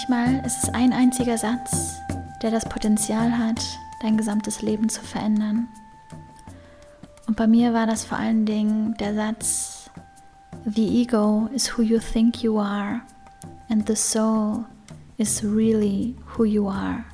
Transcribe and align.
Manchmal 0.00 0.46
ist 0.46 0.62
es 0.62 0.70
ein 0.70 0.94
einziger 0.94 1.36
Satz, 1.36 1.98
der 2.40 2.50
das 2.50 2.66
Potenzial 2.66 3.36
hat, 3.36 3.62
dein 4.00 4.16
gesamtes 4.16 4.62
Leben 4.62 4.88
zu 4.88 5.02
verändern. 5.02 5.68
Und 7.26 7.36
bei 7.36 7.46
mir 7.46 7.74
war 7.74 7.86
das 7.86 8.04
vor 8.04 8.16
allen 8.16 8.46
Dingen 8.46 8.94
der 8.98 9.14
Satz, 9.14 9.90
The 10.64 11.02
ego 11.02 11.50
is 11.52 11.76
who 11.76 11.82
you 11.82 11.98
think 11.98 12.42
you 12.42 12.58
are 12.58 13.02
and 13.68 13.86
the 13.86 13.94
soul 13.94 14.64
is 15.18 15.44
really 15.44 16.16
who 16.34 16.44
you 16.44 16.66
are. 16.66 17.04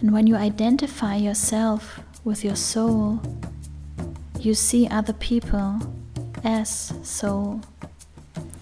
And 0.00 0.14
when 0.14 0.26
you 0.26 0.36
identify 0.36 1.16
yourself 1.16 2.00
with 2.24 2.42
your 2.42 2.56
soul, 2.56 3.18
you 4.40 4.54
see 4.54 4.88
other 4.90 5.12
people 5.12 5.78
as 6.42 6.94
soul 7.02 7.60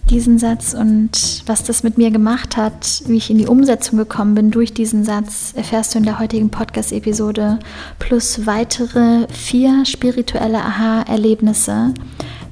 diesen 0.09 0.37
Satz 0.37 0.73
und 0.73 1.43
was 1.45 1.63
das 1.63 1.83
mit 1.83 1.97
mir 1.97 2.11
gemacht 2.11 2.57
hat, 2.57 3.03
wie 3.07 3.17
ich 3.17 3.29
in 3.29 3.37
die 3.37 3.47
Umsetzung 3.47 3.97
gekommen 3.97 4.35
bin 4.35 4.51
durch 4.51 4.73
diesen 4.73 5.03
Satz, 5.03 5.53
erfährst 5.55 5.93
du 5.93 5.99
in 5.99 6.05
der 6.05 6.19
heutigen 6.19 6.49
Podcast-Episode 6.49 7.59
plus 7.97 8.45
weitere 8.45 9.27
vier 9.29 9.85
spirituelle 9.85 10.59
Aha-Erlebnisse, 10.59 11.93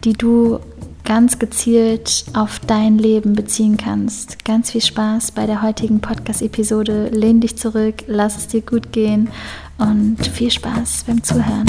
die 0.04 0.14
du 0.14 0.60
ganz 1.06 1.38
gezielt 1.38 2.26
auf 2.34 2.60
dein 2.60 2.98
Leben 2.98 3.34
beziehen 3.34 3.78
kannst. 3.78 4.46
Ganz 4.46 4.72
viel 4.72 4.82
Spaß 4.82 5.32
bei 5.32 5.46
der 5.46 5.62
heutigen 5.62 6.00
Podcast-Episode. 6.00 7.10
Lehn 7.10 7.42
dich 7.42 7.58
zurück, 7.58 8.04
lass 8.08 8.38
es 8.38 8.48
dir 8.48 8.62
gut 8.62 8.92
gehen 8.92 9.30
und 9.78 10.26
viel 10.26 10.50
Spaß 10.50 11.04
beim 11.08 11.24
Zuhören. 11.24 11.66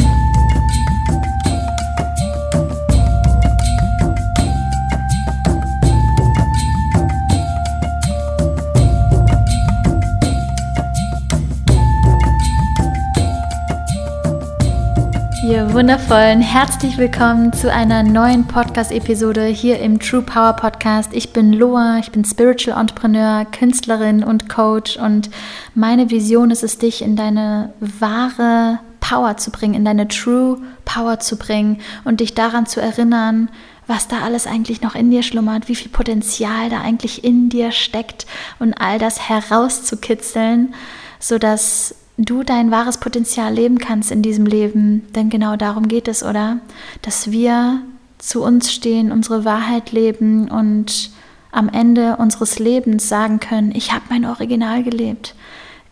Wundervollen, 15.75 16.41
herzlich 16.41 16.98
willkommen 16.98 17.53
zu 17.53 17.69
einer 17.69 18.05
neuen 18.05 18.47
Podcast-Episode 18.47 19.47
hier 19.47 19.80
im 19.80 19.98
True 19.98 20.22
Power 20.22 20.53
Podcast. 20.53 21.11
Ich 21.12 21.33
bin 21.33 21.53
Loa, 21.53 21.98
ich 21.98 22.12
bin 22.12 22.25
Spiritual 22.25 22.80
Entrepreneur, 22.80 23.44
Künstlerin 23.44 24.22
und 24.22 24.48
Coach 24.48 24.97
und 24.97 25.30
meine 25.75 26.11
Vision 26.11 26.52
ist 26.52 26.62
es, 26.62 26.78
dich 26.78 27.02
in 27.02 27.17
deine 27.17 27.72
wahre 27.80 28.78
Power 29.00 29.36
zu 29.36 29.50
bringen, 29.50 29.75
in 29.75 29.84
deine 29.84 30.06
True 30.06 30.58
Power 30.84 31.19
zu 31.19 31.36
bringen 31.36 31.80
und 32.05 32.20
dich 32.20 32.34
daran 32.34 32.67
zu 32.67 32.80
erinnern, 32.80 33.50
was 33.89 34.06
da 34.06 34.20
alles 34.20 34.47
eigentlich 34.47 34.80
noch 34.80 34.95
in 34.95 35.11
dir 35.11 35.25
schlummert, 35.25 35.67
wie 35.67 35.75
viel 35.75 35.91
Potenzial 35.91 36.70
da 36.70 36.83
eigentlich 36.83 37.25
in 37.25 37.48
dir 37.48 37.72
steckt 37.72 38.27
und 38.61 38.75
all 38.75 39.00
das 39.00 39.28
herauszukitzeln, 39.28 40.72
sodass 41.19 41.97
du 42.16 42.42
dein 42.42 42.70
wahres 42.70 42.98
Potenzial 42.98 43.52
leben 43.52 43.78
kannst 43.78 44.10
in 44.10 44.22
diesem 44.22 44.46
Leben. 44.46 45.02
Denn 45.14 45.30
genau 45.30 45.56
darum 45.56 45.88
geht 45.88 46.08
es, 46.08 46.22
oder? 46.22 46.58
Dass 47.02 47.30
wir 47.30 47.82
zu 48.18 48.42
uns 48.42 48.72
stehen, 48.72 49.12
unsere 49.12 49.44
Wahrheit 49.44 49.92
leben 49.92 50.48
und 50.48 51.10
am 51.50 51.68
Ende 51.68 52.16
unseres 52.16 52.58
Lebens 52.58 53.08
sagen 53.08 53.38
können, 53.38 53.72
ich 53.74 53.92
habe 53.92 54.04
mein 54.08 54.24
Original 54.24 54.82
gelebt. 54.82 55.34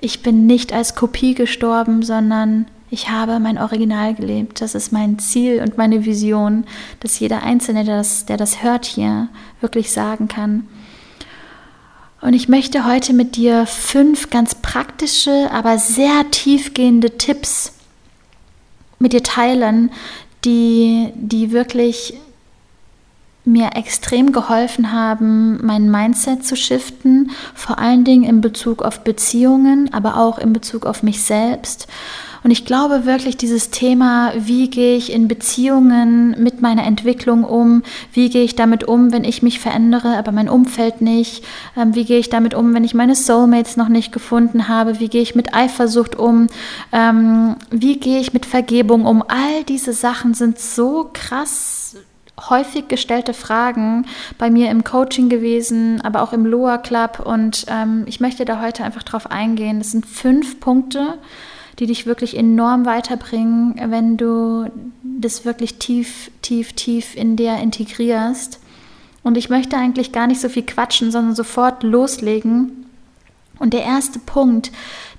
Ich 0.01 0.23
bin 0.23 0.47
nicht 0.47 0.73
als 0.73 0.97
Kopie 0.97 1.35
gestorben, 1.35 2.03
sondern 2.03 2.67
ich 2.91 3.09
habe 3.09 3.39
mein 3.39 3.59
Original 3.59 4.15
gelebt. 4.15 4.61
Das 4.61 4.75
ist 4.75 4.93
mein 4.93 5.19
Ziel 5.19 5.63
und 5.63 5.79
meine 5.79 6.05
Vision, 6.05 6.65
dass 7.01 7.21
jeder 7.21 7.43
Einzelne, 7.43 7.85
der 7.85 7.97
das, 7.99 8.27
der 8.27 8.37
das 8.37 8.63
hört 8.63 8.85
hier, 8.85 9.29
wirklich 9.61 9.93
sagen 9.93 10.29
kann. 10.29 10.67
Und 12.23 12.35
ich 12.35 12.49
möchte 12.49 12.85
heute 12.85 13.15
mit 13.15 13.35
dir 13.35 13.67
fünf 13.67 14.31
ganz 14.31 14.55
praktische, 14.55 15.51
aber 15.53 15.77
sehr 15.79 16.31
tiefgehende 16.31 17.19
Tipps 17.19 17.73
mit 19.01 19.13
dir 19.13 19.25
teilen, 19.25 19.91
die, 20.45 21.13
die 21.17 21.51
wirklich 21.51 22.15
mir 23.45 23.71
extrem 23.75 24.31
geholfen 24.31 24.93
haben, 24.93 25.67
mein 25.67 25.91
Mindset 25.91 26.47
zu 26.47 26.55
shiften, 26.55 27.33
vor 27.57 27.81
allen 27.81 28.05
Dingen 28.05 28.23
in 28.23 28.41
Bezug 28.41 28.83
auf 28.83 29.01
Beziehungen, 29.01 29.93
aber 29.93 30.17
auch 30.17 30.39
in 30.39 30.53
Bezug 30.53 30.87
auf 30.87 31.03
mich 31.03 31.25
selbst 31.25 31.89
und 32.45 32.51
ich 32.51 32.65
glaube 32.65 33.07
wirklich, 33.07 33.37
dieses 33.37 33.71
Thema, 33.71 34.33
wie 34.37 34.69
gehe 34.69 34.97
ich 34.97 35.13
in 35.13 35.29
Beziehungen 35.29 36.35
mit 36.43 36.61
meiner 36.61 36.85
Entwicklung 36.85 37.45
um, 37.45 37.83
wie 38.13 38.31
gehe 38.31 38.43
ich 38.43 38.57
damit 38.57 38.85
um, 38.85 39.13
wenn 39.13 39.25
ich 39.25 39.43
mich 39.43 39.61
verändere, 39.61 40.17
aber 40.17 40.33
mein 40.33 40.49
Umfeld 40.49 41.01
nicht, 41.01 41.45
ähm, 41.77 41.95
wie 41.95 42.05
gehe 42.05 42.19
ich 42.19 42.31
damit 42.31 42.55
um, 42.55 42.75
wenn 42.75 42.85
ich 42.85 42.95
meine 42.95 43.15
Soulmates 43.15 43.77
noch 43.77 43.89
nicht 43.89 44.13
gefunden 44.13 44.69
habe, 44.69 44.99
wie 44.99 45.09
gehe 45.09 45.23
ich 45.23 45.35
mit 45.35 45.55
Eifersucht 45.55 46.19
um, 46.19 46.49
ähm, 46.93 47.57
wie 47.71 47.99
gehe 47.99 48.21
ich 48.21 48.33
mit 48.33 48.47
Vergebung 48.47 49.07
um. 49.07 49.23
All 49.23 49.65
diese 49.69 49.93
Sachen 49.93 50.35
sind 50.35 50.59
so 50.59 51.11
krass 51.13 51.97
häufig 52.49 52.89
gestellte 52.89 53.35
Fragen 53.35 54.07
bei 54.39 54.51
mir 54.51 54.71
im 54.71 54.85
Coaching 54.85 55.29
gewesen, 55.29 56.01
aber 56.01 56.23
auch 56.23 56.33
im 56.33 56.47
Loa 56.47 56.79
Club. 56.79 57.21
Und 57.21 57.67
ähm, 57.69 58.05
ich 58.07 58.21
möchte 58.21 58.45
da 58.45 58.61
heute 58.61 58.85
einfach 58.85 59.03
drauf 59.03 59.31
eingehen. 59.31 59.79
Das 59.79 59.91
sind 59.91 60.07
fünf 60.07 60.59
Punkte, 60.61 61.19
die 61.79 61.87
dich 61.87 62.07
wirklich 62.07 62.37
enorm 62.37 62.85
weiterbringen, 62.85 63.75
wenn 63.91 64.17
du 64.17 64.71
das 65.03 65.45
wirklich 65.45 65.79
tief, 65.79 66.31
tief, 66.43 66.73
tief 66.75 67.17
in 67.17 67.37
dir 67.37 67.57
integrierst. 67.57 68.61
Und 69.23 69.37
ich 69.37 69.49
möchte 69.49 69.77
eigentlich 69.77 70.13
gar 70.13 70.27
nicht 70.27 70.41
so 70.41 70.49
viel 70.49 70.65
quatschen, 70.65 71.11
sondern 71.11 71.35
sofort 71.35 71.83
loslegen. 71.83 72.87
Und 73.59 73.73
der 73.73 73.85
erste 73.85 74.19
Punkt, 74.19 74.73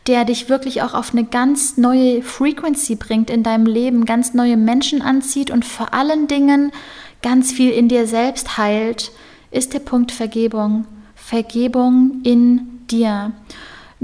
der 0.07 0.25
dich 0.25 0.49
wirklich 0.49 0.81
auch 0.81 0.93
auf 0.93 1.13
eine 1.13 1.23
ganz 1.23 1.77
neue 1.77 2.21
Frequency 2.21 2.95
bringt 2.95 3.29
in 3.29 3.43
deinem 3.43 3.65
Leben, 3.65 4.05
ganz 4.05 4.33
neue 4.33 4.57
Menschen 4.57 5.01
anzieht 5.01 5.49
und 5.49 5.63
vor 5.63 5.93
allen 5.93 6.27
Dingen 6.27 6.71
ganz 7.21 7.53
viel 7.53 7.71
in 7.71 7.87
dir 7.87 8.05
selbst 8.05 8.57
heilt, 8.57 9.11
ist 9.51 9.73
der 9.73 9.79
Punkt 9.79 10.11
Vergebung. 10.11 10.85
Vergebung 11.15 12.19
in 12.23 12.81
dir. 12.91 13.31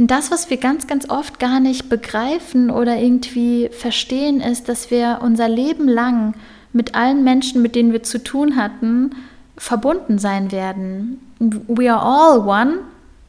Das, 0.01 0.31
was 0.31 0.49
wir 0.49 0.55
ganz, 0.55 0.87
ganz 0.87 1.09
oft 1.09 1.39
gar 1.39 1.59
nicht 1.59 1.89
begreifen 1.89 2.71
oder 2.71 2.97
irgendwie 2.97 3.67
verstehen, 3.69 4.39
ist, 4.39 4.69
dass 4.69 4.91
wir 4.91 5.19
unser 5.21 5.49
Leben 5.49 5.89
lang 5.89 6.35
mit 6.71 6.95
allen 6.95 7.25
Menschen, 7.25 7.61
mit 7.61 7.75
denen 7.75 7.91
wir 7.91 8.01
zu 8.01 8.23
tun 8.23 8.55
hatten, 8.55 9.11
verbunden 9.57 10.17
sein 10.17 10.53
werden. 10.53 11.19
We 11.39 11.93
are 11.93 12.01
all 12.01 12.47
one, 12.47 12.77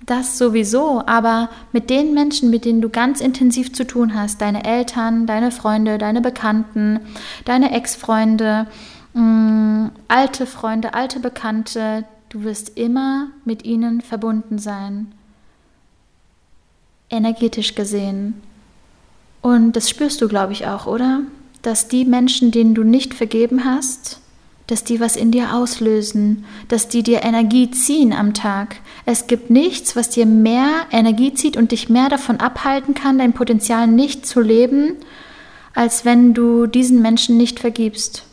das 0.07 0.39
sowieso, 0.39 1.03
aber 1.07 1.49
mit 1.73 1.91
den 1.91 2.15
Menschen, 2.15 2.51
mit 2.51 2.65
denen 2.65 2.81
du 2.81 2.89
ganz 2.89 3.21
intensiv 3.21 3.73
zu 3.73 3.85
tun 3.85 4.15
hast, 4.15 4.41
deine 4.41 4.63
Eltern, 4.63 5.27
deine 5.27 5.51
Freunde, 5.51 5.99
deine 5.99 6.21
Bekannten, 6.21 7.01
deine 7.47 7.73
Ex-Freunde, 7.73 8.69
mm, 9.15 9.87
alte 10.07 10.47
Freunde, 10.47 10.95
alte 10.95 11.19
Bekannte, 11.19 12.05
du 12.29 12.45
wirst 12.45 12.79
immer 12.79 13.27
mit 13.45 13.65
ihnen 13.65 14.03
verbunden 14.03 14.61
sein 14.61 15.13
energetisch 17.11 17.75
gesehen. 17.75 18.41
Und 19.43 19.73
das 19.73 19.91
spürst 19.91 20.21
du, 20.21 20.29
glaube 20.29 20.53
ich, 20.53 20.67
auch, 20.67 20.87
oder? 20.87 21.23
Dass 21.63 21.89
die 21.89 22.05
Menschen, 22.05 22.51
denen 22.51 22.75
du 22.75 22.85
nicht 22.85 23.15
vergeben 23.15 23.65
hast, 23.65 24.21
dass 24.71 24.85
die 24.85 25.01
was 25.01 25.17
in 25.17 25.33
dir 25.33 25.53
auslösen, 25.55 26.45
dass 26.69 26.89
die 26.89 27.03
dir 27.03 27.25
Energie 27.25 27.71
ziehen 27.71 28.13
am 28.13 28.35
Tag. 28.35 28.77
Es 29.05 29.27
gibt 29.27 29.51
nichts, 29.51 29.97
was 29.97 30.11
dir 30.11 30.27
mehr 30.27 30.87
Energie 30.93 31.35
zieht 31.35 31.57
und 31.57 31.73
dich 31.73 31.89
mehr 31.89 32.09
davon 32.09 32.39
abhalten 32.39 32.95
kann, 32.95 33.19
dein 33.19 33.33
Potenzial 33.33 33.89
nicht 33.89 34.27
zu 34.27 34.41
leben, 34.41 34.95
als 35.75 36.05
wenn 36.05 36.35
du 36.35 36.67
diesen 36.67 37.03
Menschen 37.03 37.37
nicht 37.37 37.59
vergibst. 37.59 38.25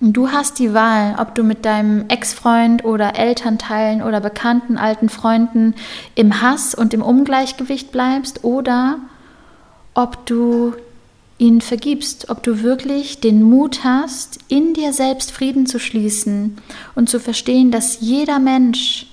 Und 0.00 0.14
du 0.14 0.30
hast 0.30 0.58
die 0.58 0.72
Wahl, 0.72 1.16
ob 1.18 1.34
du 1.34 1.42
mit 1.42 1.66
deinem 1.66 2.06
Ex-Freund 2.08 2.84
oder 2.84 3.16
Elternteilen 3.16 4.02
oder 4.02 4.20
bekannten 4.20 4.78
alten 4.78 5.10
Freunden 5.10 5.74
im 6.14 6.40
Hass 6.40 6.74
und 6.74 6.94
im 6.94 7.02
Ungleichgewicht 7.02 7.92
bleibst 7.92 8.42
oder 8.42 8.98
ob 9.92 10.24
du 10.24 10.74
ihnen 11.36 11.60
vergibst, 11.60 12.30
ob 12.30 12.42
du 12.42 12.62
wirklich 12.62 13.20
den 13.20 13.42
Mut 13.42 13.84
hast, 13.84 14.38
in 14.48 14.72
dir 14.72 14.92
selbst 14.92 15.32
Frieden 15.32 15.66
zu 15.66 15.78
schließen 15.78 16.56
und 16.94 17.10
zu 17.10 17.20
verstehen, 17.20 17.70
dass 17.70 18.00
jeder 18.00 18.38
Mensch 18.38 19.06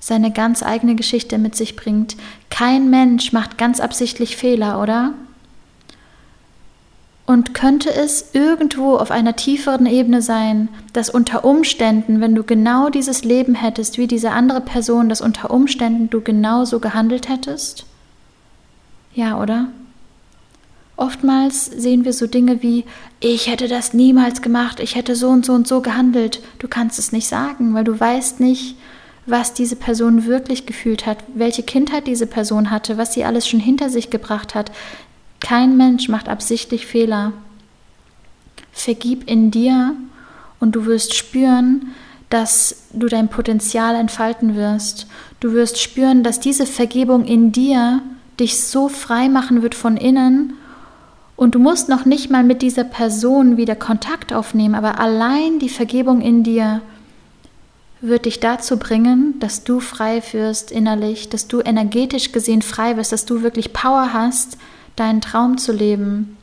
seine 0.00 0.30
ganz 0.30 0.62
eigene 0.62 0.94
Geschichte 0.94 1.38
mit 1.38 1.56
sich 1.56 1.76
bringt. 1.76 2.16
Kein 2.50 2.90
Mensch 2.90 3.32
macht 3.32 3.56
ganz 3.56 3.80
absichtlich 3.80 4.36
Fehler, 4.36 4.80
oder? 4.80 5.14
Und 7.34 7.52
könnte 7.52 7.92
es 7.92 8.26
irgendwo 8.32 8.94
auf 8.94 9.10
einer 9.10 9.34
tieferen 9.34 9.86
Ebene 9.86 10.22
sein, 10.22 10.68
dass 10.92 11.10
unter 11.10 11.44
Umständen, 11.44 12.20
wenn 12.20 12.36
du 12.36 12.44
genau 12.44 12.90
dieses 12.90 13.24
Leben 13.24 13.56
hättest 13.56 13.98
wie 13.98 14.06
diese 14.06 14.30
andere 14.30 14.60
Person, 14.60 15.08
dass 15.08 15.20
unter 15.20 15.50
Umständen 15.50 16.10
du 16.10 16.20
genauso 16.20 16.78
gehandelt 16.78 17.28
hättest? 17.28 17.86
Ja, 19.14 19.42
oder? 19.42 19.66
Oftmals 20.96 21.64
sehen 21.64 22.04
wir 22.04 22.12
so 22.12 22.28
Dinge 22.28 22.62
wie, 22.62 22.84
ich 23.18 23.48
hätte 23.48 23.66
das 23.66 23.94
niemals 23.94 24.40
gemacht, 24.40 24.78
ich 24.78 24.94
hätte 24.94 25.16
so 25.16 25.28
und 25.30 25.44
so 25.44 25.54
und 25.54 25.66
so 25.66 25.80
gehandelt. 25.80 26.40
Du 26.60 26.68
kannst 26.68 27.00
es 27.00 27.10
nicht 27.10 27.26
sagen, 27.26 27.74
weil 27.74 27.82
du 27.82 27.98
weißt 27.98 28.38
nicht, 28.38 28.76
was 29.26 29.54
diese 29.54 29.74
Person 29.76 30.26
wirklich 30.26 30.66
gefühlt 30.66 31.06
hat, 31.06 31.18
welche 31.34 31.62
Kindheit 31.62 32.06
diese 32.06 32.26
Person 32.26 32.70
hatte, 32.70 32.98
was 32.98 33.14
sie 33.14 33.24
alles 33.24 33.48
schon 33.48 33.60
hinter 33.60 33.90
sich 33.90 34.10
gebracht 34.10 34.54
hat. 34.54 34.70
Kein 35.44 35.76
Mensch 35.76 36.08
macht 36.08 36.30
absichtlich 36.30 36.86
Fehler. 36.86 37.34
Vergib 38.72 39.30
in 39.30 39.50
dir 39.50 39.94
und 40.58 40.74
du 40.74 40.86
wirst 40.86 41.14
spüren, 41.14 41.92
dass 42.30 42.84
du 42.94 43.08
dein 43.08 43.28
Potenzial 43.28 43.94
entfalten 43.94 44.56
wirst. 44.56 45.06
Du 45.40 45.52
wirst 45.52 45.78
spüren, 45.78 46.22
dass 46.22 46.40
diese 46.40 46.64
Vergebung 46.64 47.26
in 47.26 47.52
dir 47.52 48.00
dich 48.40 48.58
so 48.58 48.88
frei 48.88 49.28
machen 49.28 49.60
wird 49.60 49.74
von 49.74 49.98
innen 49.98 50.54
und 51.36 51.54
du 51.54 51.58
musst 51.58 51.90
noch 51.90 52.06
nicht 52.06 52.30
mal 52.30 52.42
mit 52.42 52.62
dieser 52.62 52.84
Person 52.84 53.58
wieder 53.58 53.76
Kontakt 53.76 54.32
aufnehmen, 54.32 54.74
aber 54.74 54.98
allein 54.98 55.58
die 55.58 55.68
Vergebung 55.68 56.22
in 56.22 56.42
dir 56.42 56.80
wird 58.00 58.24
dich 58.24 58.40
dazu 58.40 58.78
bringen, 58.78 59.34
dass 59.40 59.62
du 59.62 59.80
frei 59.80 60.22
wirst 60.32 60.72
innerlich, 60.72 61.28
dass 61.28 61.48
du 61.48 61.60
energetisch 61.60 62.32
gesehen 62.32 62.62
frei 62.62 62.96
wirst, 62.96 63.12
dass 63.12 63.26
du 63.26 63.42
wirklich 63.42 63.74
Power 63.74 64.14
hast, 64.14 64.56
deinen 64.96 65.20
Traum 65.20 65.58
zu 65.58 65.72
leben. 65.72 66.36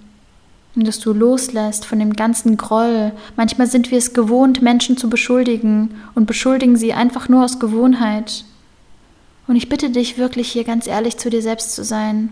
Und 0.76 0.88
dass 0.88 1.00
du 1.00 1.12
loslässt 1.12 1.86
von 1.86 2.00
dem 2.00 2.14
ganzen 2.14 2.56
Groll. 2.56 3.12
Manchmal 3.36 3.68
sind 3.68 3.92
wir 3.92 3.98
es 3.98 4.14
gewohnt, 4.14 4.62
Menschen 4.62 4.96
zu 4.96 5.10
beschuldigen 5.10 5.96
und 6.16 6.28
beschuldigen 6.28 6.78
sie 6.78 6.94
einfach 6.94 7.28
nur 7.28 7.44
aus 7.44 7.60
Gewohnheit. 7.60 8.46
Und 9.48 9.58
ich 9.58 9.68
bitte 9.68 9.90
dich 9.90 10.18
wirklich 10.18 10.50
hier 10.52 10.64
ganz 10.64 10.88
ehrlich 10.88 11.18
zu 11.18 11.30
dir 11.30 11.42
selbst 11.42 11.74
zu 11.74 11.84
sein. 11.84 12.30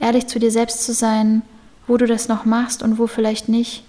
Ehrlich 0.00 0.26
zu 0.26 0.38
dir 0.38 0.50
selbst 0.50 0.84
zu 0.84 0.94
sein, 0.94 1.42
wo 1.86 1.98
du 1.98 2.06
das 2.06 2.28
noch 2.28 2.46
machst 2.46 2.82
und 2.82 2.98
wo 2.98 3.06
vielleicht 3.06 3.48
nicht. 3.48 3.84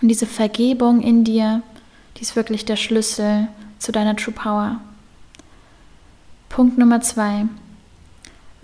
Und 0.00 0.08
diese 0.08 0.26
Vergebung 0.26 1.00
in 1.00 1.22
dir, 1.22 1.62
die 2.16 2.22
ist 2.22 2.34
wirklich 2.34 2.64
der 2.64 2.76
Schlüssel 2.76 3.46
zu 3.78 3.92
deiner 3.92 4.16
True 4.16 4.34
Power. 4.34 4.80
Punkt 6.48 6.78
Nummer 6.78 7.00
zwei. 7.00 7.46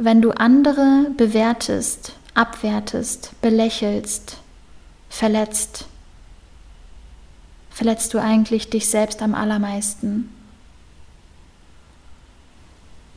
Wenn 0.01 0.23
du 0.23 0.31
andere 0.31 1.11
bewertest, 1.17 2.13
abwertest, 2.35 3.33
belächelst, 3.43 4.37
verletzt, 5.11 5.87
verletzt 7.69 8.15
du 8.15 8.21
eigentlich 8.21 8.71
dich 8.71 8.89
selbst 8.89 9.23
am 9.23 9.35
allermeisten. 9.35 10.33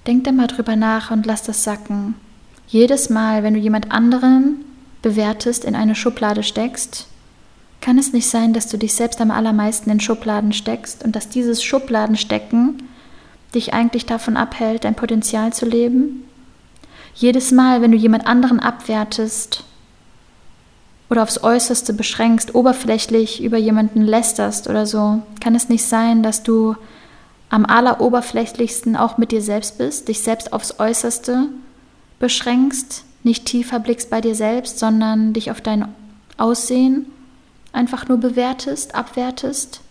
Denk 0.07 0.23
da 0.23 0.31
mal 0.31 0.47
drüber 0.47 0.75
nach 0.75 1.11
und 1.11 1.27
lass 1.27 1.43
das 1.43 1.63
sacken. 1.63 2.15
Jedes 2.67 3.11
Mal, 3.11 3.43
wenn 3.43 3.53
du 3.53 3.59
jemand 3.59 3.91
anderen 3.91 4.65
bewertest, 5.03 5.65
in 5.65 5.75
eine 5.75 5.93
Schublade 5.93 6.41
steckst, 6.41 7.05
kann 7.79 7.99
es 7.99 8.11
nicht 8.11 8.27
sein, 8.27 8.53
dass 8.53 8.67
du 8.67 8.77
dich 8.77 8.93
selbst 8.93 9.21
am 9.21 9.29
allermeisten 9.29 9.91
in 9.91 9.99
Schubladen 9.99 10.51
steckst 10.51 11.03
und 11.03 11.15
dass 11.15 11.29
dieses 11.29 11.63
Schubladenstecken 11.63 12.81
dich 13.53 13.75
eigentlich 13.75 14.07
davon 14.07 14.35
abhält, 14.35 14.83
dein 14.83 14.95
Potenzial 14.95 15.53
zu 15.53 15.67
leben? 15.67 16.23
Jedes 17.13 17.51
Mal, 17.51 17.81
wenn 17.81 17.91
du 17.91 17.97
jemand 17.97 18.25
anderen 18.25 18.59
abwertest 18.59 19.63
oder 21.09 21.23
aufs 21.23 21.43
Äußerste 21.43 21.93
beschränkst, 21.93 22.55
oberflächlich 22.55 23.43
über 23.43 23.57
jemanden 23.57 24.01
lästerst 24.01 24.67
oder 24.67 24.85
so, 24.85 25.21
kann 25.41 25.55
es 25.55 25.67
nicht 25.67 25.83
sein, 25.83 26.23
dass 26.23 26.43
du 26.43 26.75
am 27.49 27.65
alleroberflächlichsten 27.65 28.95
auch 28.95 29.17
mit 29.17 29.33
dir 29.33 29.41
selbst 29.41 29.77
bist, 29.77 30.07
dich 30.07 30.21
selbst 30.21 30.53
aufs 30.53 30.79
Äußerste 30.79 31.49
beschränkst, 32.17 33.03
nicht 33.23 33.45
tiefer 33.45 33.79
blickst 33.79 34.09
bei 34.09 34.21
dir 34.21 34.35
selbst, 34.35 34.79
sondern 34.79 35.33
dich 35.33 35.51
auf 35.51 35.59
dein 35.59 35.93
Aussehen 36.37 37.07
einfach 37.73 38.07
nur 38.07 38.17
bewertest, 38.17 38.95
abwertest. 38.95 39.81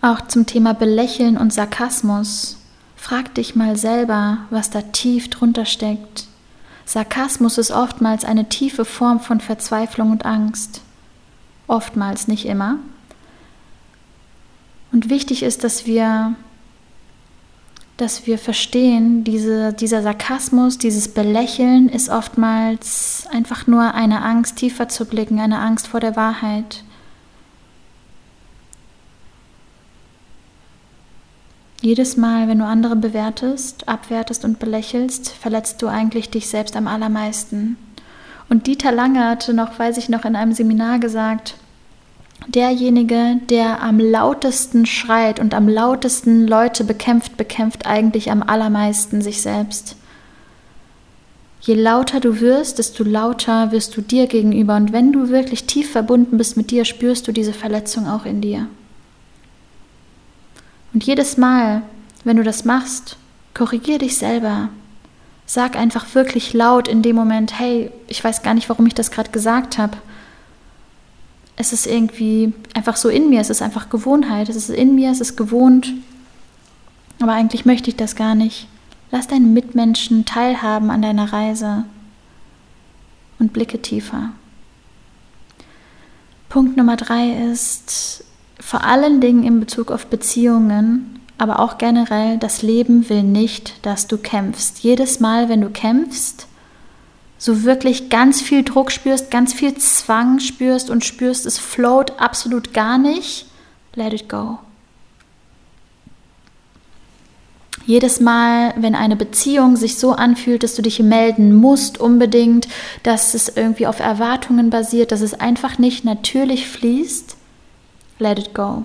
Auch 0.00 0.22
zum 0.22 0.46
Thema 0.46 0.72
Belächeln 0.72 1.36
und 1.36 1.52
Sarkasmus. 1.52 2.56
Frag 3.02 3.34
dich 3.34 3.56
mal 3.56 3.76
selber, 3.76 4.38
was 4.50 4.70
da 4.70 4.80
tief 4.80 5.28
drunter 5.28 5.64
steckt. 5.64 6.28
Sarkasmus 6.84 7.58
ist 7.58 7.72
oftmals 7.72 8.24
eine 8.24 8.48
tiefe 8.48 8.84
Form 8.84 9.18
von 9.18 9.40
Verzweiflung 9.40 10.12
und 10.12 10.24
Angst. 10.24 10.82
Oftmals, 11.66 12.28
nicht 12.28 12.46
immer. 12.46 12.78
Und 14.92 15.10
wichtig 15.10 15.42
ist, 15.42 15.64
dass 15.64 15.84
wir 15.84 16.36
dass 17.96 18.28
wir 18.28 18.38
verstehen, 18.38 19.24
diese, 19.24 19.72
dieser 19.72 20.02
Sarkasmus, 20.02 20.78
dieses 20.78 21.08
Belächeln 21.08 21.88
ist 21.88 22.08
oftmals 22.08 23.26
einfach 23.32 23.66
nur 23.66 23.94
eine 23.94 24.22
Angst, 24.22 24.56
tiefer 24.56 24.88
zu 24.88 25.06
blicken, 25.06 25.40
eine 25.40 25.58
Angst 25.58 25.88
vor 25.88 25.98
der 25.98 26.14
Wahrheit. 26.14 26.84
Jedes 31.82 32.16
Mal, 32.16 32.46
wenn 32.46 32.60
du 32.60 32.64
andere 32.64 32.94
bewertest, 32.94 33.88
abwertest 33.88 34.44
und 34.44 34.60
belächelst, 34.60 35.30
verletzt 35.30 35.82
du 35.82 35.88
eigentlich 35.88 36.30
dich 36.30 36.48
selbst 36.48 36.76
am 36.76 36.86
allermeisten. 36.86 37.76
Und 38.48 38.68
Dieter 38.68 38.92
Lange 38.92 39.28
hatte 39.28 39.52
noch, 39.52 39.80
weiß 39.80 39.96
ich 39.96 40.08
noch, 40.08 40.24
in 40.24 40.36
einem 40.36 40.52
Seminar 40.52 41.00
gesagt, 41.00 41.56
derjenige, 42.46 43.38
der 43.50 43.82
am 43.82 43.98
lautesten 43.98 44.86
schreit 44.86 45.40
und 45.40 45.54
am 45.54 45.68
lautesten 45.68 46.46
Leute 46.46 46.84
bekämpft, 46.84 47.36
bekämpft 47.36 47.84
eigentlich 47.84 48.30
am 48.30 48.44
allermeisten 48.44 49.20
sich 49.20 49.42
selbst. 49.42 49.96
Je 51.62 51.74
lauter 51.74 52.20
du 52.20 52.38
wirst, 52.38 52.78
desto 52.78 53.02
lauter 53.02 53.72
wirst 53.72 53.96
du 53.96 54.02
dir 54.02 54.28
gegenüber. 54.28 54.76
Und 54.76 54.92
wenn 54.92 55.10
du 55.10 55.30
wirklich 55.30 55.64
tief 55.64 55.90
verbunden 55.90 56.38
bist 56.38 56.56
mit 56.56 56.70
dir, 56.70 56.84
spürst 56.84 57.26
du 57.26 57.32
diese 57.32 57.52
Verletzung 57.52 58.06
auch 58.06 58.24
in 58.24 58.40
dir. 58.40 58.68
Und 60.92 61.04
jedes 61.04 61.36
Mal, 61.36 61.82
wenn 62.24 62.36
du 62.36 62.42
das 62.42 62.64
machst, 62.64 63.16
korrigier 63.54 63.98
dich 63.98 64.16
selber. 64.16 64.68
Sag 65.46 65.76
einfach 65.76 66.14
wirklich 66.14 66.52
laut 66.52 66.88
in 66.88 67.02
dem 67.02 67.16
Moment, 67.16 67.58
hey, 67.58 67.90
ich 68.08 68.22
weiß 68.22 68.42
gar 68.42 68.54
nicht, 68.54 68.68
warum 68.68 68.86
ich 68.86 68.94
das 68.94 69.10
gerade 69.10 69.30
gesagt 69.30 69.78
habe 69.78 69.96
es 71.56 71.72
ist 71.72 71.86
irgendwie 71.86 72.52
einfach 72.74 72.96
so 72.96 73.08
in 73.08 73.28
mir, 73.30 73.40
es 73.40 73.50
ist 73.50 73.62
einfach 73.62 73.88
Gewohnheit, 73.88 74.48
es 74.48 74.56
ist 74.56 74.70
in 74.70 74.94
mir, 74.94 75.10
es 75.10 75.20
ist 75.20 75.36
gewohnt, 75.36 75.92
aber 77.20 77.32
eigentlich 77.32 77.64
möchte 77.64 77.90
ich 77.90 77.96
das 77.96 78.16
gar 78.16 78.34
nicht. 78.34 78.66
Lass 79.10 79.28
deinen 79.28 79.52
Mitmenschen 79.52 80.24
teilhaben 80.24 80.90
an 80.90 81.02
deiner 81.02 81.32
Reise 81.32 81.84
und 83.38 83.52
blicke 83.52 83.82
tiefer. 83.82 84.30
Punkt 86.48 86.76
Nummer 86.76 86.96
drei 86.96 87.30
ist 87.50 88.24
vor 88.62 88.84
allen 88.84 89.20
Dingen 89.20 89.42
in 89.42 89.60
Bezug 89.60 89.90
auf 89.90 90.06
Beziehungen, 90.06 91.20
aber 91.36 91.58
auch 91.58 91.78
generell, 91.78 92.38
das 92.38 92.62
Leben 92.62 93.08
will 93.08 93.24
nicht, 93.24 93.84
dass 93.84 94.06
du 94.06 94.16
kämpfst. 94.16 94.78
Jedes 94.78 95.18
Mal, 95.18 95.48
wenn 95.48 95.60
du 95.60 95.68
kämpfst, 95.68 96.46
so 97.38 97.64
wirklich 97.64 98.08
ganz 98.08 98.40
viel 98.40 98.62
Druck 98.62 98.92
spürst, 98.92 99.32
ganz 99.32 99.52
viel 99.52 99.74
Zwang 99.74 100.38
spürst 100.38 100.90
und 100.90 101.04
spürst, 101.04 101.44
es 101.44 101.58
float 101.58 102.20
absolut 102.20 102.72
gar 102.72 102.98
nicht, 102.98 103.46
let 103.96 104.12
it 104.12 104.28
go. 104.28 104.58
Jedes 107.84 108.20
Mal, 108.20 108.74
wenn 108.76 108.94
eine 108.94 109.16
Beziehung 109.16 109.74
sich 109.74 109.98
so 109.98 110.12
anfühlt, 110.12 110.62
dass 110.62 110.76
du 110.76 110.82
dich 110.82 111.00
melden 111.00 111.52
musst 111.52 111.98
unbedingt, 111.98 112.68
dass 113.02 113.34
es 113.34 113.48
irgendwie 113.48 113.88
auf 113.88 113.98
Erwartungen 113.98 114.70
basiert, 114.70 115.10
dass 115.10 115.20
es 115.20 115.34
einfach 115.34 115.78
nicht 115.78 116.04
natürlich 116.04 116.68
fließt, 116.68 117.36
let 118.22 118.38
it 118.38 118.54
go. 118.54 118.84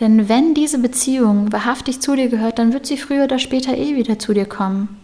Denn 0.00 0.28
wenn 0.28 0.54
diese 0.54 0.78
Beziehung 0.78 1.52
wahrhaftig 1.52 2.00
zu 2.00 2.16
dir 2.16 2.28
gehört, 2.28 2.58
dann 2.58 2.72
wird 2.72 2.86
sie 2.86 2.96
früher 2.96 3.24
oder 3.24 3.38
später 3.38 3.76
eh 3.76 3.94
wieder 3.94 4.18
zu 4.18 4.34
dir 4.34 4.46
kommen. 4.46 5.00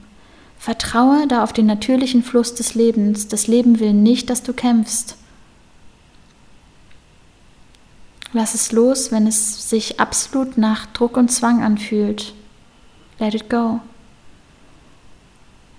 Vertraue 0.58 1.26
da 1.28 1.44
auf 1.44 1.52
den 1.52 1.66
natürlichen 1.66 2.24
Fluss 2.24 2.54
des 2.54 2.74
Lebens. 2.74 3.28
Das 3.28 3.46
Leben 3.46 3.78
will 3.78 3.92
nicht, 3.92 4.28
dass 4.28 4.42
du 4.42 4.52
kämpfst. 4.52 5.16
Lass 8.32 8.54
es 8.54 8.72
los, 8.72 9.12
wenn 9.12 9.26
es 9.26 9.70
sich 9.70 10.00
absolut 10.00 10.58
nach 10.58 10.86
Druck 10.86 11.16
und 11.16 11.30
Zwang 11.30 11.62
anfühlt. 11.62 12.34
Let 13.18 13.34
it 13.34 13.48
go. 13.48 13.80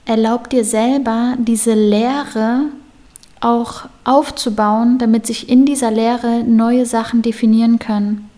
Erlaub 0.05 0.49
dir 0.49 0.63
selber, 0.63 1.35
diese 1.37 1.73
Leere 1.73 2.69
auch 3.41 3.85
aufzubauen, 4.03 4.97
damit 4.97 5.25
sich 5.25 5.49
in 5.49 5.65
dieser 5.65 5.91
Leere 5.91 6.43
neue 6.43 6.85
Sachen 6.85 7.21
definieren 7.21 7.79
können. 7.79 8.29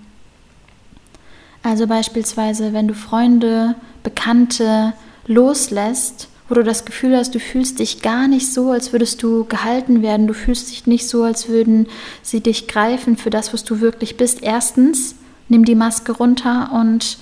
Also 1.64 1.88
beispielsweise, 1.88 2.74
wenn 2.74 2.88
du 2.88 2.94
Freunde, 2.94 3.76
Bekannte 4.04 4.94
loslässt, 5.28 6.28
wo 6.50 6.56
du 6.56 6.64
das 6.64 6.86
Gefühl 6.86 7.16
hast, 7.16 7.34
du 7.34 7.40
fühlst 7.40 7.80
dich 7.80 8.02
gar 8.02 8.28
nicht 8.28 8.52
so, 8.52 8.72
als 8.72 8.92
würdest 8.92 9.24
du 9.24 9.46
gehalten 9.46 10.02
werden, 10.02 10.28
du 10.28 10.34
fühlst 10.34 10.70
dich 10.72 10.86
nicht 10.88 11.08
so, 11.08 11.24
als 11.24 11.48
würden 11.48 11.88
sie 12.24 12.42
dich 12.42 12.68
greifen 12.68 13.16
für 13.16 13.30
das, 13.30 13.54
was 13.54 13.64
du 13.64 13.80
wirklich 13.80 14.18
bist. 14.18 14.42
Erstens, 14.42 15.16
nimm 15.50 15.66
die 15.66 15.76
Maske 15.76 16.12
runter 16.12 16.72
und 16.74 17.20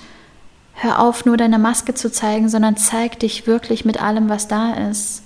hör 0.72 1.00
auf, 1.00 1.26
nur 1.26 1.36
deine 1.36 1.58
Maske 1.58 1.94
zu 1.94 2.10
zeigen, 2.10 2.48
sondern 2.48 2.76
zeig 2.76 3.20
dich 3.20 3.46
wirklich 3.46 3.84
mit 3.84 4.02
allem, 4.02 4.28
was 4.28 4.48
da 4.48 4.72
ist. 4.90 5.22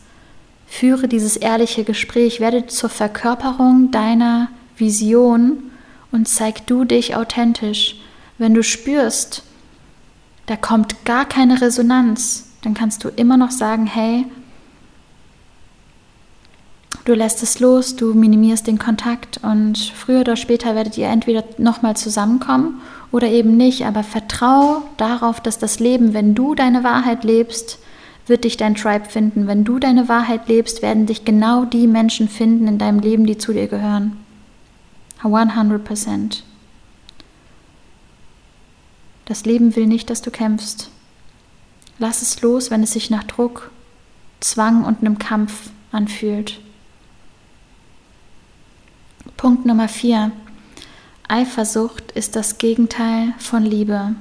Führe 0.66 1.09
dieses 1.09 1.37
ehrliche 1.37 1.85
Gespräch, 1.85 2.40
werde 2.40 2.66
zur 2.66 2.90
Verkörperung 2.90 3.90
deiner 3.90 4.49
Vision 4.76 5.71
und 6.11 6.28
zeig 6.28 6.66
du 6.66 6.85
dich 6.85 7.16
authentisch. 7.16 7.97
Wenn 8.38 8.54
du 8.54 8.62
spürst, 8.62 9.42
da 10.47 10.56
kommt 10.56 11.04
gar 11.04 11.25
keine 11.25 11.61
Resonanz, 11.61 12.49
dann 12.62 12.75
kannst 12.75 13.04
du 13.04 13.09
immer 13.09 13.37
noch 13.37 13.50
sagen, 13.50 13.87
hey, 13.87 14.26
du 17.04 17.14
lässt 17.14 17.42
es 17.42 17.61
los, 17.61 17.97
du 17.97 18.14
minimierst 18.14 18.66
den 18.66 18.78
Kontakt 18.78 19.40
und 19.42 19.78
früher 19.78 20.21
oder 20.21 20.37
später 20.37 20.75
werdet 20.75 20.99
ihr 20.99 21.09
entweder 21.09 21.44
nochmal 21.59 21.97
zusammenkommen 21.97 22.80
oder 23.12 23.28
eben 23.28 23.56
nicht, 23.56 23.87
aber 23.87 24.02
vertrau 24.02 24.83
darauf, 24.97 25.40
dass 25.40 25.59
das 25.59 25.78
Leben, 25.78 26.14
wenn 26.14 26.35
du 26.35 26.54
deine 26.54 26.83
Wahrheit 26.85 27.25
lebst, 27.25 27.78
wird 28.26 28.45
dich 28.45 28.57
dein 28.57 28.75
Tribe 28.75 29.09
finden. 29.09 29.47
Wenn 29.47 29.64
du 29.64 29.78
deine 29.78 30.09
Wahrheit 30.09 30.49
lebst, 30.49 30.83
werden 30.83 31.07
dich 31.07 31.25
genau 31.25 31.64
die 31.64 31.87
Menschen 31.87 32.28
finden 32.28 32.66
in 32.66 32.78
deinem 32.78 33.00
Leben, 33.00 33.26
die 33.26 33.38
zu 33.38 33.52
dir 33.52 33.69
gehören. 33.69 34.16
100%. 35.23 36.43
Das 39.26 39.45
Leben 39.45 39.75
will 39.75 39.87
nicht, 39.87 40.11
dass 40.11 40.21
du 40.21 40.31
kämpfst. 40.31 40.90
Lass 41.99 42.23
es 42.23 42.43
los, 42.43 42.71
wenn 42.71 42.83
es 42.83 42.93
sich 42.93 43.11
nach 43.11 43.25
Druck, 43.25 43.71
Zwang 44.40 44.85
und 44.85 45.00
einem 45.00 45.19
Kampf 45.19 45.71
anfühlt. 45.93 46.61
Punkt 49.37 49.64
Nummer 49.64 49.88
4. 49.88 50.33
Eifersucht 51.28 52.12
ist 52.12 52.37
das 52.37 52.59
Gegenteil 52.59 53.33
von 53.38 53.62
Liebe. 53.62 54.14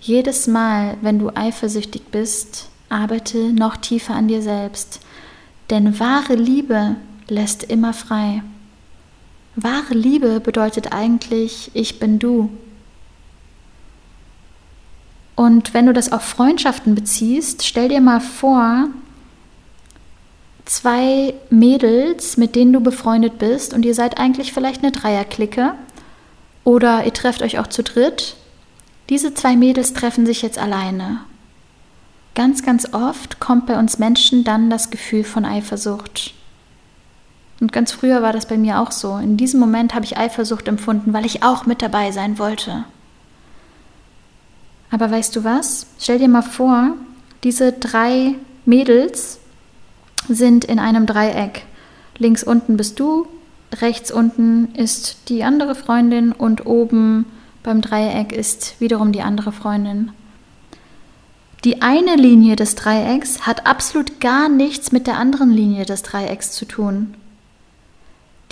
Jedes 0.00 0.46
Mal, 0.46 0.98
wenn 1.00 1.18
du 1.18 1.30
eifersüchtig 1.34 2.02
bist, 2.10 2.68
arbeite 2.88 3.52
noch 3.52 3.76
tiefer 3.76 4.14
an 4.14 4.28
dir 4.28 4.42
selbst. 4.42 5.00
Denn 5.70 5.98
wahre 5.98 6.34
Liebe 6.34 6.96
lässt 7.28 7.64
immer 7.64 7.92
frei. 7.92 8.42
Wahre 9.56 9.94
Liebe 9.94 10.40
bedeutet 10.40 10.92
eigentlich, 10.92 11.70
ich 11.74 11.98
bin 11.98 12.18
du. 12.18 12.50
Und 15.34 15.74
wenn 15.74 15.86
du 15.86 15.92
das 15.92 16.10
auf 16.10 16.22
Freundschaften 16.22 16.94
beziehst, 16.94 17.64
stell 17.64 17.88
dir 17.88 18.00
mal 18.00 18.20
vor, 18.20 18.88
zwei 20.64 21.34
Mädels, 21.50 22.36
mit 22.36 22.54
denen 22.54 22.72
du 22.72 22.80
befreundet 22.80 23.38
bist 23.38 23.72
und 23.72 23.84
ihr 23.84 23.94
seid 23.94 24.18
eigentlich 24.18 24.52
vielleicht 24.52 24.82
eine 24.82 24.92
Dreierklicke 24.92 25.74
oder 26.64 27.04
ihr 27.04 27.12
trefft 27.12 27.42
euch 27.42 27.58
auch 27.58 27.68
zu 27.68 27.82
dritt. 27.82 28.36
Diese 29.08 29.32
zwei 29.32 29.56
Mädels 29.56 29.94
treffen 29.94 30.26
sich 30.26 30.42
jetzt 30.42 30.58
alleine. 30.58 31.20
Ganz, 32.38 32.62
ganz 32.62 32.94
oft 32.94 33.40
kommt 33.40 33.66
bei 33.66 33.76
uns 33.76 33.98
Menschen 33.98 34.44
dann 34.44 34.70
das 34.70 34.90
Gefühl 34.90 35.24
von 35.24 35.44
Eifersucht. 35.44 36.34
Und 37.60 37.72
ganz 37.72 37.90
früher 37.90 38.22
war 38.22 38.32
das 38.32 38.46
bei 38.46 38.56
mir 38.56 38.78
auch 38.78 38.92
so. 38.92 39.16
In 39.16 39.36
diesem 39.36 39.58
Moment 39.58 39.92
habe 39.92 40.04
ich 40.04 40.18
Eifersucht 40.18 40.68
empfunden, 40.68 41.12
weil 41.12 41.26
ich 41.26 41.42
auch 41.42 41.66
mit 41.66 41.82
dabei 41.82 42.12
sein 42.12 42.38
wollte. 42.38 42.84
Aber 44.92 45.10
weißt 45.10 45.34
du 45.34 45.42
was? 45.42 45.86
Stell 45.98 46.20
dir 46.20 46.28
mal 46.28 46.42
vor, 46.42 46.92
diese 47.42 47.72
drei 47.72 48.36
Mädels 48.64 49.40
sind 50.28 50.64
in 50.64 50.78
einem 50.78 51.06
Dreieck. 51.06 51.64
Links 52.18 52.44
unten 52.44 52.76
bist 52.76 53.00
du, 53.00 53.26
rechts 53.80 54.12
unten 54.12 54.72
ist 54.76 55.28
die 55.28 55.42
andere 55.42 55.74
Freundin 55.74 56.30
und 56.30 56.66
oben 56.66 57.26
beim 57.64 57.80
Dreieck 57.80 58.30
ist 58.30 58.80
wiederum 58.80 59.10
die 59.10 59.22
andere 59.22 59.50
Freundin. 59.50 60.12
Die 61.64 61.82
eine 61.82 62.14
Linie 62.14 62.54
des 62.54 62.76
Dreiecks 62.76 63.46
hat 63.46 63.66
absolut 63.66 64.20
gar 64.20 64.48
nichts 64.48 64.92
mit 64.92 65.06
der 65.06 65.16
anderen 65.16 65.50
Linie 65.50 65.84
des 65.84 66.02
Dreiecks 66.02 66.52
zu 66.52 66.66
tun. 66.66 67.14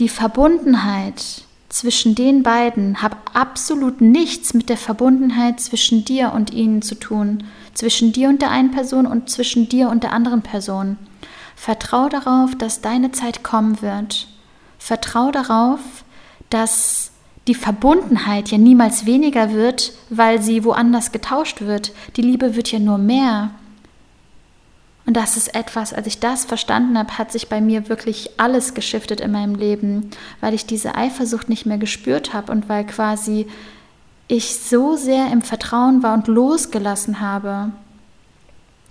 Die 0.00 0.08
Verbundenheit 0.08 1.44
zwischen 1.68 2.14
den 2.14 2.42
beiden 2.42 3.02
hat 3.02 3.16
absolut 3.32 4.00
nichts 4.00 4.54
mit 4.54 4.68
der 4.68 4.76
Verbundenheit 4.76 5.60
zwischen 5.60 6.04
dir 6.04 6.32
und 6.32 6.52
ihnen 6.52 6.82
zu 6.82 6.96
tun, 6.96 7.44
zwischen 7.74 8.12
dir 8.12 8.28
und 8.28 8.42
der 8.42 8.50
einen 8.50 8.72
Person 8.72 9.06
und 9.06 9.30
zwischen 9.30 9.68
dir 9.68 9.88
und 9.88 10.02
der 10.02 10.12
anderen 10.12 10.42
Person. 10.42 10.98
Vertrau 11.54 12.08
darauf, 12.08 12.54
dass 12.56 12.82
deine 12.82 13.12
Zeit 13.12 13.42
kommen 13.42 13.82
wird. 13.82 14.28
Vertrau 14.78 15.30
darauf, 15.30 15.80
dass 16.50 17.12
die 17.46 17.54
Verbundenheit 17.54 18.50
ja 18.50 18.58
niemals 18.58 19.06
weniger 19.06 19.52
wird, 19.52 19.92
weil 20.10 20.42
sie 20.42 20.64
woanders 20.64 21.12
getauscht 21.12 21.60
wird. 21.60 21.92
Die 22.16 22.22
Liebe 22.22 22.56
wird 22.56 22.72
ja 22.72 22.78
nur 22.78 22.98
mehr. 22.98 23.50
Und 25.06 25.16
das 25.16 25.36
ist 25.36 25.54
etwas, 25.54 25.92
als 25.92 26.08
ich 26.08 26.18
das 26.18 26.44
verstanden 26.44 26.98
habe, 26.98 27.16
hat 27.16 27.30
sich 27.30 27.48
bei 27.48 27.60
mir 27.60 27.88
wirklich 27.88 28.30
alles 28.38 28.74
geschiftet 28.74 29.20
in 29.20 29.30
meinem 29.30 29.54
Leben, 29.54 30.10
weil 30.40 30.54
ich 30.54 30.66
diese 30.66 30.96
Eifersucht 30.96 31.48
nicht 31.48 31.66
mehr 31.66 31.78
gespürt 31.78 32.34
habe 32.34 32.50
und 32.50 32.68
weil 32.68 32.84
quasi 32.84 33.46
ich 34.26 34.58
so 34.58 34.96
sehr 34.96 35.30
im 35.30 35.42
Vertrauen 35.42 36.02
war 36.02 36.14
und 36.14 36.26
losgelassen 36.26 37.20
habe. 37.20 37.70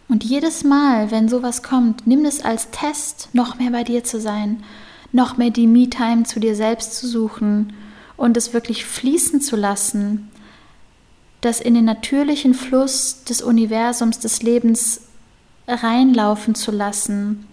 Und 0.07 0.23
jedes 0.23 0.63
Mal, 0.63 1.11
wenn 1.11 1.27
sowas 1.27 1.61
kommt, 1.61 2.07
nimm 2.07 2.23
es 2.23 2.45
als 2.45 2.69
Test, 2.71 3.27
noch 3.33 3.59
mehr 3.59 3.71
bei 3.71 3.83
dir 3.83 4.05
zu 4.05 4.21
sein, 4.21 4.63
noch 5.11 5.35
mehr 5.35 5.49
die 5.49 5.67
Me-Time 5.67 6.23
zu 6.23 6.39
dir 6.39 6.55
selbst 6.55 6.95
zu 6.95 7.07
suchen 7.07 7.73
und 8.17 8.37
es 8.37 8.53
wirklich 8.53 8.85
fließen 8.85 9.41
zu 9.41 9.55
lassen, 9.55 10.29
das 11.41 11.59
in 11.61 11.73
den 11.73 11.85
natürlichen 11.85 12.53
Fluss 12.53 13.23
des 13.23 13.41
Universums, 13.41 14.19
des 14.19 14.41
Lebens 14.41 15.01
reinlaufen 15.67 16.55
zu 16.55 16.71
lassen. 16.71 17.45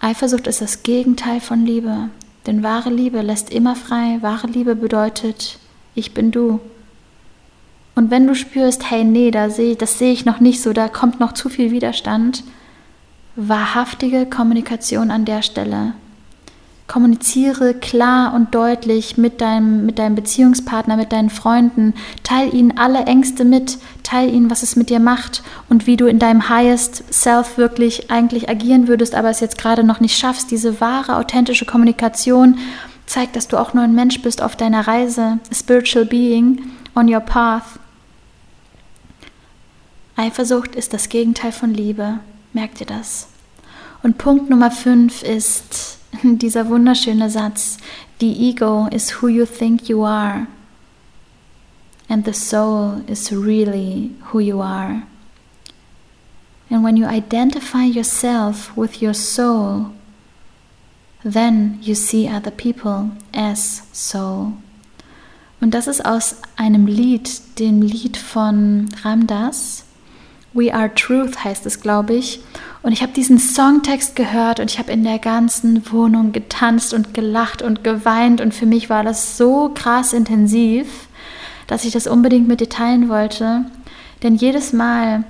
Eifersucht 0.00 0.46
ist 0.46 0.60
das 0.60 0.82
Gegenteil 0.82 1.40
von 1.40 1.66
Liebe, 1.66 2.08
denn 2.46 2.62
wahre 2.62 2.90
Liebe 2.90 3.20
lässt 3.20 3.50
immer 3.50 3.76
frei. 3.76 4.18
Wahre 4.22 4.46
Liebe 4.46 4.74
bedeutet, 4.74 5.58
ich 5.94 6.14
bin 6.14 6.30
du. 6.30 6.60
Und 7.94 8.10
wenn 8.10 8.26
du 8.26 8.34
spürst, 8.34 8.90
hey, 8.90 9.04
nee, 9.04 9.30
da 9.30 9.50
seh, 9.50 9.74
das 9.74 9.98
sehe 9.98 10.12
ich 10.12 10.24
noch 10.24 10.40
nicht 10.40 10.62
so, 10.62 10.72
da 10.72 10.88
kommt 10.88 11.20
noch 11.20 11.32
zu 11.32 11.50
viel 11.50 11.70
Widerstand, 11.70 12.44
wahrhaftige 13.36 14.26
Kommunikation 14.26 15.10
an 15.10 15.26
der 15.26 15.42
Stelle. 15.42 15.92
Kommuniziere 16.90 17.74
klar 17.74 18.34
und 18.34 18.52
deutlich 18.52 19.16
mit 19.16 19.40
deinem, 19.40 19.86
mit 19.86 20.00
deinem 20.00 20.16
Beziehungspartner, 20.16 20.96
mit 20.96 21.12
deinen 21.12 21.30
Freunden. 21.30 21.94
Teil 22.24 22.52
ihnen 22.52 22.76
alle 22.76 23.04
Ängste 23.04 23.44
mit. 23.44 23.78
Teil 24.02 24.34
ihnen, 24.34 24.50
was 24.50 24.64
es 24.64 24.74
mit 24.74 24.90
dir 24.90 24.98
macht 24.98 25.44
und 25.68 25.86
wie 25.86 25.96
du 25.96 26.06
in 26.06 26.18
deinem 26.18 26.48
Highest 26.48 27.04
Self 27.14 27.58
wirklich 27.58 28.10
eigentlich 28.10 28.48
agieren 28.48 28.88
würdest, 28.88 29.14
aber 29.14 29.30
es 29.30 29.38
jetzt 29.38 29.56
gerade 29.56 29.84
noch 29.84 30.00
nicht 30.00 30.18
schaffst. 30.18 30.50
Diese 30.50 30.80
wahre, 30.80 31.14
authentische 31.14 31.64
Kommunikation 31.64 32.58
zeigt, 33.06 33.36
dass 33.36 33.46
du 33.46 33.56
auch 33.56 33.72
nur 33.72 33.84
ein 33.84 33.94
Mensch 33.94 34.20
bist 34.20 34.42
auf 34.42 34.56
deiner 34.56 34.88
Reise, 34.88 35.38
a 35.48 35.54
spiritual 35.54 36.04
being 36.04 36.72
on 36.96 37.08
your 37.08 37.20
path. 37.20 37.78
Eifersucht 40.16 40.74
ist 40.74 40.92
das 40.92 41.08
Gegenteil 41.08 41.52
von 41.52 41.72
Liebe. 41.72 42.18
Merkt 42.52 42.80
ihr 42.80 42.86
das? 42.88 43.28
Und 44.02 44.18
Punkt 44.18 44.50
Nummer 44.50 44.72
5 44.72 45.22
ist, 45.22 45.99
dieser 46.22 46.68
wunderschöne 46.68 47.30
Satz, 47.30 47.78
the 48.20 48.30
ego 48.30 48.88
is 48.92 49.22
who 49.22 49.28
you 49.28 49.46
think 49.46 49.88
you 49.88 50.04
are 50.04 50.46
and 52.10 52.24
the 52.24 52.34
soul 52.34 53.02
is 53.06 53.32
really 53.32 54.16
who 54.32 54.40
you 54.40 54.60
are. 54.60 55.04
And 56.68 56.84
when 56.84 56.96
you 56.96 57.06
identify 57.06 57.84
yourself 57.84 58.76
with 58.76 59.00
your 59.00 59.14
soul, 59.14 59.92
then 61.24 61.78
you 61.80 61.94
see 61.94 62.28
other 62.28 62.50
people 62.50 63.10
as 63.32 63.82
soul. 63.92 64.54
Und 65.60 65.74
das 65.74 65.86
ist 65.86 66.04
aus 66.04 66.36
einem 66.56 66.86
Lied, 66.86 67.58
dem 67.58 67.82
Lied 67.82 68.16
von 68.16 68.88
Ramdas. 69.02 69.84
We 70.52 70.74
Are 70.74 70.92
Truth 70.94 71.44
heißt 71.44 71.66
es, 71.66 71.80
glaube 71.80 72.14
ich. 72.14 72.40
Und 72.82 72.92
ich 72.92 73.02
habe 73.02 73.12
diesen 73.12 73.38
Songtext 73.38 74.16
gehört 74.16 74.58
und 74.58 74.70
ich 74.70 74.78
habe 74.78 74.90
in 74.90 75.04
der 75.04 75.18
ganzen 75.18 75.90
Wohnung 75.92 76.32
getanzt 76.32 76.94
und 76.94 77.14
gelacht 77.14 77.62
und 77.62 77.84
geweint. 77.84 78.40
Und 78.40 78.54
für 78.54 78.66
mich 78.66 78.90
war 78.90 79.04
das 79.04 79.36
so 79.36 79.70
krass 79.74 80.12
intensiv, 80.12 81.08
dass 81.66 81.84
ich 81.84 81.92
das 81.92 82.06
unbedingt 82.06 82.48
mit 82.48 82.60
dir 82.60 82.68
teilen 82.68 83.08
wollte. 83.08 83.66
Denn 84.22 84.34
jedes 84.34 84.72
Mal, 84.72 85.24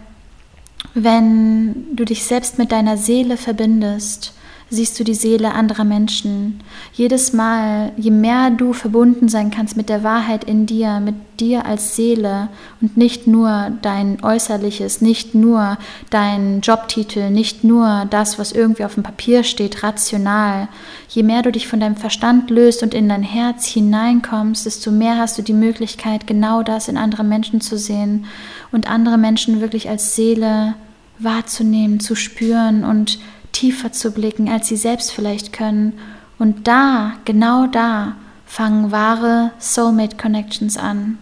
wenn 0.94 1.94
du 1.94 2.04
dich 2.04 2.24
selbst 2.24 2.58
mit 2.58 2.72
deiner 2.72 2.96
Seele 2.96 3.36
verbindest, 3.36 4.32
siehst 4.70 4.98
du 4.98 5.04
die 5.04 5.14
Seele 5.14 5.52
anderer 5.52 5.84
Menschen. 5.84 6.60
Jedes 6.92 7.32
Mal, 7.32 7.92
je 7.96 8.12
mehr 8.12 8.50
du 8.50 8.72
verbunden 8.72 9.28
sein 9.28 9.50
kannst 9.50 9.76
mit 9.76 9.88
der 9.88 10.04
Wahrheit 10.04 10.44
in 10.44 10.64
dir, 10.64 11.00
mit 11.00 11.16
dir 11.40 11.66
als 11.66 11.96
Seele 11.96 12.48
und 12.80 12.96
nicht 12.96 13.26
nur 13.26 13.72
dein 13.82 14.22
Äußerliches, 14.22 15.00
nicht 15.00 15.34
nur 15.34 15.76
dein 16.10 16.60
Jobtitel, 16.60 17.30
nicht 17.30 17.64
nur 17.64 18.06
das, 18.10 18.38
was 18.38 18.52
irgendwie 18.52 18.84
auf 18.84 18.94
dem 18.94 19.02
Papier 19.02 19.42
steht, 19.42 19.82
rational. 19.82 20.68
Je 21.08 21.24
mehr 21.24 21.42
du 21.42 21.50
dich 21.50 21.66
von 21.66 21.80
deinem 21.80 21.96
Verstand 21.96 22.48
löst 22.50 22.84
und 22.84 22.94
in 22.94 23.08
dein 23.08 23.24
Herz 23.24 23.66
hineinkommst, 23.66 24.66
desto 24.66 24.92
mehr 24.92 25.18
hast 25.18 25.36
du 25.36 25.42
die 25.42 25.52
Möglichkeit, 25.52 26.28
genau 26.28 26.62
das 26.62 26.86
in 26.86 26.96
andere 26.96 27.24
Menschen 27.24 27.60
zu 27.60 27.76
sehen 27.76 28.26
und 28.70 28.88
andere 28.88 29.18
Menschen 29.18 29.60
wirklich 29.60 29.88
als 29.88 30.14
Seele 30.14 30.74
wahrzunehmen, 31.18 31.98
zu 31.98 32.14
spüren 32.14 32.84
und 32.84 33.18
tiefer 33.60 33.92
zu 33.92 34.10
blicken, 34.10 34.48
als 34.48 34.68
sie 34.68 34.76
selbst 34.76 35.12
vielleicht 35.12 35.52
können 35.52 35.98
Und 36.38 36.66
da, 36.66 37.12
genau 37.26 37.66
da, 37.66 38.16
fangen 38.46 38.90
wahre 38.90 39.50
Soulmate 39.58 40.16
Connections 40.16 40.78
an, 40.78 41.18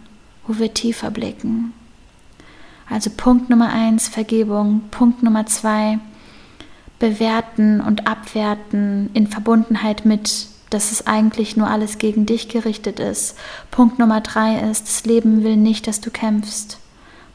wo 0.46 0.60
wir 0.60 0.72
tiefer 0.72 1.10
blicken. 1.10 1.72
Also 2.88 3.10
Punkt 3.10 3.50
Nummer 3.50 3.70
eins, 3.70 4.08
Vergebung. 4.08 4.82
Punkt 4.92 5.24
Nummer 5.24 5.46
zwei, 5.46 5.98
bewerten 7.00 7.80
und 7.80 8.06
abwerten 8.06 9.10
in 9.14 9.26
Verbundenheit 9.26 10.04
mit, 10.04 10.46
dass 10.70 10.92
es 10.92 11.08
eigentlich 11.08 11.56
nur 11.56 11.68
alles 11.68 11.98
gegen 11.98 12.24
dich 12.24 12.48
gerichtet 12.48 13.00
ist. 13.00 13.36
Punkt 13.72 13.98
Nummer 13.98 14.20
drei 14.20 14.60
ist, 14.70 14.86
das 14.86 15.04
Leben 15.04 15.42
will 15.42 15.56
nicht, 15.56 15.88
dass 15.88 16.00
du 16.00 16.10
kämpfst. 16.10 16.78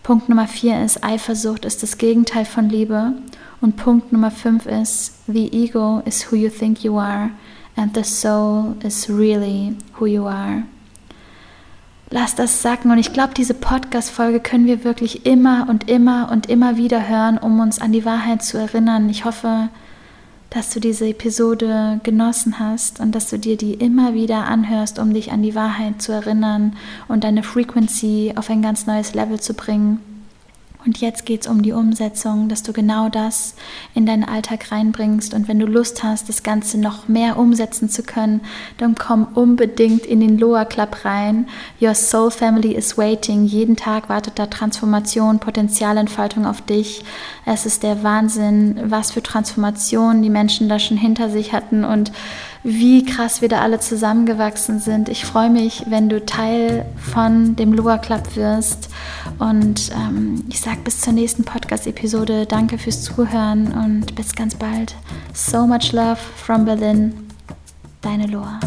Punkt 0.04 0.28
Nummer 0.28 0.48
vier 0.48 0.84
ist, 0.84 1.02
Eifersucht 1.02 1.64
ist 1.64 1.82
das 1.82 1.98
Gegenteil 1.98 2.44
von 2.44 2.70
Liebe. 2.70 3.14
Und 3.62 3.78
Punkt 3.78 4.12
Nummer 4.12 4.32
fünf 4.32 4.66
ist, 4.66 5.14
the 5.28 5.48
ego 5.54 6.02
is 6.06 6.30
who 6.30 6.36
you 6.36 6.50
think 6.50 6.84
you 6.84 7.00
are 7.00 7.30
and 7.78 7.96
the 7.96 8.04
soul 8.04 8.76
is 8.84 9.10
really 9.10 9.78
who 9.98 10.06
you 10.06 10.26
are. 10.26 10.64
Lass 12.10 12.36
das 12.36 12.62
sacken 12.62 12.92
und 12.92 12.98
ich 12.98 13.14
glaube, 13.14 13.34
diese 13.34 13.54
Podcast-Folge 13.54 14.42
können 14.42 14.68
wir 14.68 14.84
wirklich 14.84 15.26
immer 15.26 15.68
und 15.70 15.90
immer 15.90 16.30
und 16.32 16.48
immer 16.48 16.76
wieder 16.76 17.08
hören, 17.08 17.38
um 17.38 17.62
uns 17.62 17.80
an 17.80 17.94
die 17.94 18.06
Wahrheit 18.06 18.44
zu 18.44 18.58
erinnern. 18.58 19.10
Ich 19.10 19.24
hoffe, 19.24 19.70
dass 20.54 20.70
du 20.70 20.80
diese 20.80 21.08
Episode 21.08 22.00
genossen 22.04 22.60
hast 22.60 23.00
und 23.00 23.14
dass 23.14 23.30
du 23.30 23.40
dir 23.40 23.58
die 23.58 23.74
immer 23.74 24.14
wieder 24.14 24.46
anhörst, 24.46 25.00
um 25.00 25.12
dich 25.12 25.32
an 25.32 25.42
die 25.42 25.56
Wahrheit 25.56 26.00
zu 26.02 26.12
erinnern 26.12 26.76
und 27.08 27.24
deine 27.24 27.42
Frequency 27.42 28.34
auf 28.36 28.52
ein 28.52 28.62
ganz 28.62 28.86
neues 28.86 29.16
Level 29.16 29.40
zu 29.40 29.56
bringen. 29.56 30.13
Und 30.86 31.00
jetzt 31.00 31.26
geht 31.26 31.42
es 31.42 31.48
um 31.48 31.62
die 31.62 31.72
Umsetzung, 31.72 32.50
dass 32.50 32.64
du 32.64 32.74
genau 32.74 33.08
das 33.08 33.56
in 33.94 34.06
deinen 34.06 34.24
Alltag 34.24 34.72
reinbringst. 34.72 35.34
Und 35.34 35.48
wenn 35.48 35.60
du 35.60 35.66
Lust 35.66 36.04
hast, 36.04 36.28
das 36.28 36.44
Ganze 36.44 36.78
noch 36.78 37.08
mehr 37.08 37.38
umsetzen 37.38 37.90
zu 37.90 38.04
können, 38.04 38.42
dann 38.78 38.96
komm 38.96 39.28
unbedingt 39.34 40.06
in 40.06 40.20
den 40.20 40.38
Loa 40.38 40.66
Club 40.66 41.06
rein. 41.06 41.48
Your 41.82 41.96
Soul 41.96 42.32
Family 42.32 42.74
is 42.74 42.98
waiting. 42.98 43.46
Jeden 43.46 43.78
Tag 43.78 44.10
wartet 44.10 44.38
da 44.38 44.48
Transformation, 44.48 45.40
Potenzialentfaltung 45.40 46.46
auf 46.46 46.62
dich. 46.62 47.04
Es 47.46 47.66
ist 47.66 47.84
der 47.84 48.04
Wahnsinn, 48.04 48.80
was 48.86 49.12
für 49.12 49.24
Transformationen 49.24 50.22
die 50.22 50.30
Menschen 50.30 50.68
da 50.68 50.80
schon 50.80 50.98
hinter 50.98 51.30
sich 51.30 51.54
hatten 51.54 51.86
und 51.86 52.12
wie 52.64 53.06
krass 53.06 53.42
wir 53.42 53.50
da 53.50 53.62
alle 53.62 53.80
zusammengewachsen 53.80 54.80
sind. 54.80 55.10
Ich 55.10 55.26
freue 55.26 55.50
mich, 55.50 55.84
wenn 55.88 56.10
du 56.10 56.26
Teil 56.26 56.86
von 56.98 57.56
dem 57.56 57.74
Loa 57.74 57.98
Club 57.98 58.36
wirst. 58.36 58.90
Und 59.40 59.92
ähm, 59.94 60.44
ich 60.50 60.62
sage 60.62 60.80
bis 60.84 61.02
zur 61.02 61.14
nächsten 61.14 61.44
Podcast-Episode. 61.44 62.46
Danke 62.46 62.78
fürs 62.78 63.04
Zuhören 63.04 63.72
und 63.74 64.16
bis 64.16 64.34
ganz 64.34 64.56
bald. 64.56 64.96
So 65.34 65.68
much 65.68 65.92
love 65.92 66.18
from 66.38 66.66
Berlin. 66.66 67.14
Deine 68.02 68.28
Loa. 68.28 68.60